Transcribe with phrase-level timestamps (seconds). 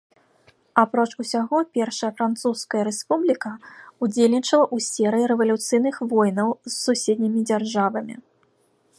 [0.83, 3.51] Апроч усяго першая французская рэспубліка
[4.05, 8.15] ўдзельнічала ў серыі рэвалюцыйных войнаў з суседнімі дзяржавамі.